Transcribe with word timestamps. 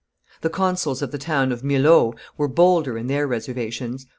The 0.41 0.49
consuls 0.49 1.03
of 1.03 1.11
the 1.11 1.19
town 1.19 1.51
of 1.51 1.61
Milhau 1.61 2.15
were 2.35 2.47
bolder 2.47 2.97
in 2.97 3.05
their 3.05 3.27
reservations. 3.27 4.07